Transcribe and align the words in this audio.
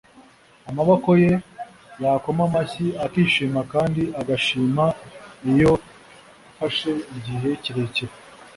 amaboko 0.69 1.09
ye 1.23 1.33
yakoma 2.03 2.41
amashyi 2.47 2.87
akishima 3.05 3.59
kandi 3.73 4.01
agashima 4.21 4.85
iyo 5.51 5.71
mfashe 6.51 6.91
igihe 7.17 7.49
kirekire. 7.63 8.13